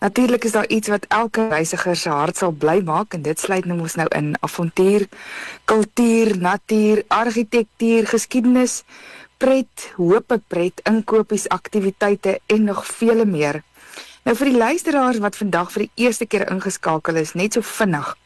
[0.00, 3.64] Natuurlik is daar iets wat elke reisiger se hart sal bly maak en dit sluit
[3.64, 5.08] nou ons nou in avontuur,
[5.64, 8.82] kultuur, natuur, argitektuur, geskiedenis,
[9.36, 13.62] pret, hoop, pret, inkopies, aktiwiteite en nog vele meer.
[14.24, 18.16] Nou vir die luisteraars wat vandag vir die eerste keer ingeskakel is, net so vinnig.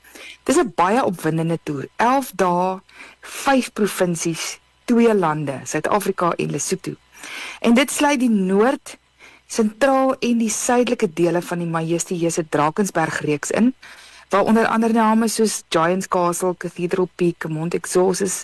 [0.45, 1.89] Dis 'n baie opwindende toer.
[1.97, 2.81] 11 dae,
[3.21, 6.93] 5 provinsies, 2 lande, Suid-Afrika en Lesotho.
[7.61, 8.97] En dit sluit die Noord
[9.47, 13.75] sentraal en die suidelike dele van die majestueuse Drakensberg reeks in,
[14.29, 18.43] waar onder andere name soos Giants Castle, Cathedral Peak, Mount Exodus,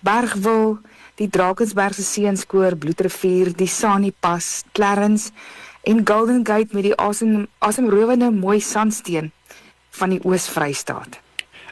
[0.00, 0.78] Bergwil,
[1.18, 5.30] die Drakensberg se Seenskoor, Bloedrivier, die Sani Pass, Clarence
[5.82, 9.32] en Golden Gate met die asem asemrowende mooi sandsteen
[9.98, 11.18] van die Oos-Vrystaat.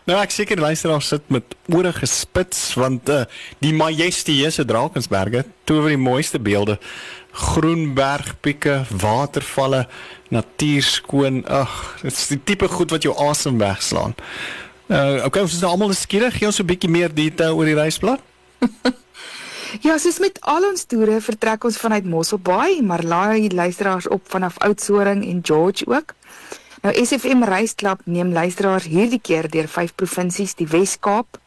[0.07, 3.25] Nou ek seker luisteraars sit met ore gespits want uh,
[3.59, 6.77] die majestueuse Drakensberge tower die mooiste beelde
[7.37, 9.83] groen bergpieke, watervalle,
[10.33, 11.43] natuurskoon.
[11.53, 14.15] Ag, dit is die tipe goed wat jou asem wegslaan.
[14.87, 16.39] Uh, okay, ons is nou almal skieurig.
[16.39, 18.23] Gee ons 'n bietjie meer detail oor die reisplan.
[19.87, 24.59] ja, soos met al ons toere vertrek ons vanuit Mosselbaai, maar laai luisteraars op vanaf
[24.59, 26.15] Oudtshoorn en George ook.
[26.87, 31.41] Nou SFM Reisklub neem luisteraars hierdie keer deur vyf provinsies: die Wes-Kaap,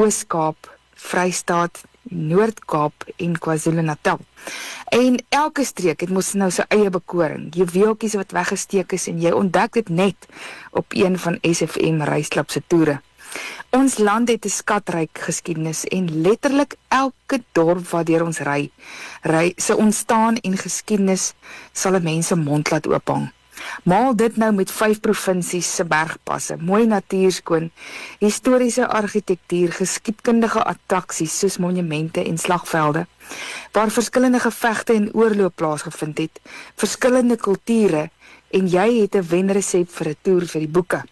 [0.00, 4.22] Oos-Kaap, Vrystaat, Noord-Kaap en KwaZulu-Natal.
[4.96, 7.50] En elke streek het mos nou sy eie bekoring.
[7.52, 10.28] Jy weeltjies wat weggesteek is en jy ontdek dit net
[10.72, 13.02] op een van SFM reisklub se toere.
[13.76, 18.70] Ons land het 'n skatryk geskiedenis en letterlik elke dorp waardeur ons ry,
[19.22, 21.34] ry se ontstaan en geskiedenis
[21.72, 23.28] sal 'n mens se mond laat oophang.
[23.84, 27.70] Maal dit nou met vyf provinsies se bergpasse, mooi natuurskoon,
[28.18, 33.06] historiese argitektuur, geskiedkundige attraksies soos monumente en slagvelde
[33.72, 36.40] waar verskillende gevegte en oorloop plaasgevind het,
[36.74, 38.08] verskillende kulture
[38.50, 41.04] en jy het 'n wenresep vir 'n toer vir die boeke.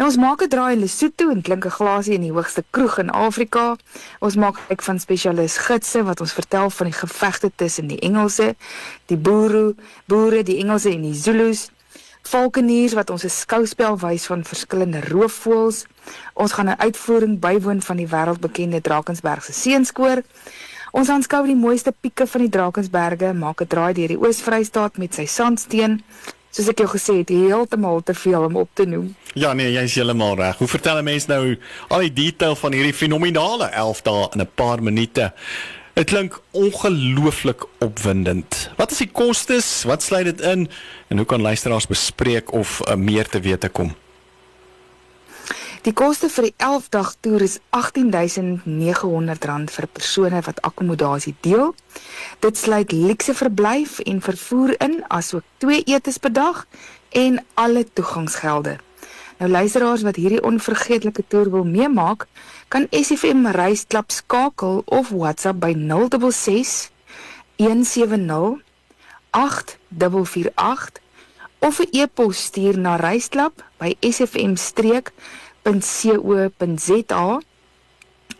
[0.00, 2.98] Nou ons maak 'n draai in Lesotho en klink 'n glasie in die hoogste kroeg
[2.98, 3.76] in Afrika.
[4.20, 8.56] Ons maak kyk van spesialis gidse wat ons vertel van die gevegte tussen die Engelse,
[9.06, 9.74] die boere,
[10.06, 11.70] boere, die Engelse en die Zulus.
[12.22, 15.84] Valkeniers wat ons 'n skouspel wys van verskillende roofvoëls.
[16.32, 20.22] Ons gaan 'n uitvoering bywoon van die wêreldbekende Drakensberg se seenskoor.
[20.90, 25.14] Ons aanskou die mooiste pieke van die Drakensberge, maak 'n draai deur die Oos-Vrystaat met
[25.14, 26.02] sy sandsteen.
[26.50, 29.12] Soos ek jou gesê het, heeltemal te veel om op te noem.
[29.38, 30.58] Ja nee, jy's heeltemal reg.
[30.58, 31.56] Hoe vertel 'n mens nou
[31.88, 35.32] al die detail van hierdie fenominale 11 dae in 'n paar minute?
[35.94, 38.70] Dit klink ongelooflik opwindend.
[38.76, 39.84] Wat is die kostes?
[39.84, 40.68] Wat sluit dit in?
[41.08, 43.94] En hoe kan luisteraars bespreek of uh, meer te wete kom?
[45.80, 51.72] Die koste vir die 11 dag toer is R18900 vir persone wat akkommodasie deel.
[52.44, 56.66] Dit sluit luukse verblyf en vervoer in asook twee etes per dag
[57.16, 58.76] en alle toegangsgelde.
[59.40, 62.28] Nou luisteraars wat hierdie onvergeetlike toer wil meemaak,
[62.68, 66.90] kan SFM Reisklub skakel of WhatsApp by 066
[67.56, 68.60] 170
[69.32, 71.00] 8448
[71.60, 73.96] of 'n e-pos stuur na reisklub by
[75.64, 77.40] sfm-streek.co.za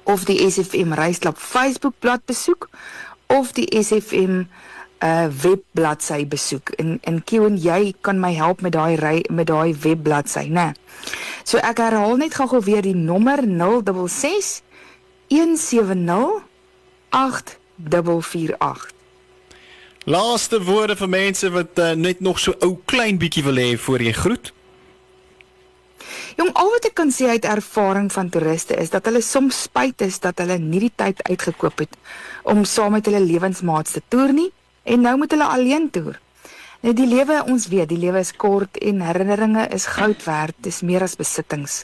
[0.02, 2.68] of die SFM Reisklub Facebookblad besoek
[3.26, 4.44] of die SFM
[5.00, 10.48] uh webbladsy besoek en en Kion jy kan my help met daai met daai webbladsy
[10.52, 10.72] nê.
[11.44, 14.60] So ek herhaal net gou-gou weer die nommer 066
[15.28, 16.44] 170
[17.10, 18.92] 8448.
[20.04, 24.02] Laaste woorde vir mense wat uh, net nog so ou klein bietjie wil hê voor
[24.04, 24.52] jy groet.
[26.38, 30.02] Jong, al wat ek kan sê uit ervaring van toeriste is dat hulle soms spyt
[30.06, 31.96] is dat hulle nie die tyd uitgekoop het
[32.42, 34.50] om saam met hulle lewensmaats te toer nie
[34.84, 36.20] en nou moet hulle alleen toer.
[36.80, 40.80] Nou die lewe, ons weet, die lewe is kort en herinneringe is goud werd, dis
[40.80, 41.82] meer as besittings.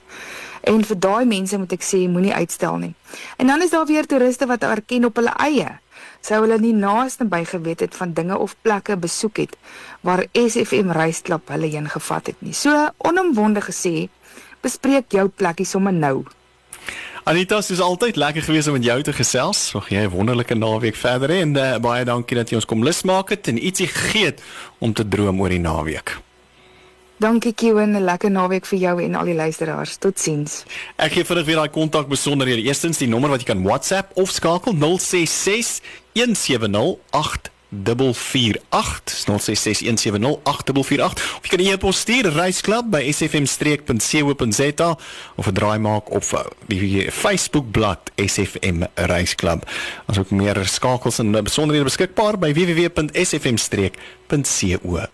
[0.64, 2.94] En vir daai mense moet ek sê, moenie uitstel nie.
[3.36, 5.74] En dan is daar weer toeriste wat erken op hulle eie.
[6.20, 9.56] Sou hulle nie naaste by geweet het van dinge of plekke besoek het
[10.00, 12.54] waar SFM Reisklub hulle heen gevat het nie.
[12.54, 14.08] So onomwonde gesê,
[14.62, 16.24] bespreek jou plekkie sommer nou.
[17.26, 19.72] Anita, dit is altyd lekker gewees om met jou te gesels.
[19.74, 22.84] Mag jy 'n wonderlike naweek verder hê en uh, baie dankie dat jy ons kom
[22.84, 24.42] lus maak het en ietsie gegee het
[24.78, 26.25] om te droom oor die naweek.
[27.18, 29.96] Dankie Kiwen, 'n lekker naweek vir jou en al die luisteraars.
[29.96, 30.64] Totsiens.
[30.96, 32.62] Ek gee vinnig weer daai kontak besonderhede.
[32.62, 35.80] Eerstens die nommer wat jy kan WhatsApp of skakel 066
[36.12, 38.62] 170 8 048
[41.36, 44.98] of jy kan e-pos stuur reisklub by sfmstreek.co.za
[45.36, 49.70] of 'n draai maak op die Facebook bladsy SFM reisklub.
[50.06, 55.08] Ons het meer skakels en besonderhede beskikbaar by www.sfmstreek.co.za.